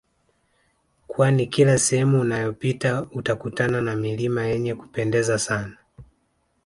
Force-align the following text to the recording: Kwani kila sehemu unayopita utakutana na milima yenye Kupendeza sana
Kwani 1.07 1.47
kila 1.47 1.77
sehemu 1.77 2.21
unayopita 2.21 3.05
utakutana 3.11 3.81
na 3.81 3.95
milima 3.95 4.45
yenye 4.45 4.75
Kupendeza 4.75 5.39
sana 5.39 5.77